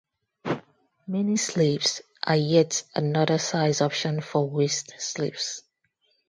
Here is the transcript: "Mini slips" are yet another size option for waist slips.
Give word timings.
"Mini 1.05 1.37
slips" 1.37 2.01
are 2.23 2.35
yet 2.35 2.81
another 2.95 3.37
size 3.37 3.81
option 3.81 4.19
for 4.19 4.49
waist 4.49 4.95
slips. 4.97 5.61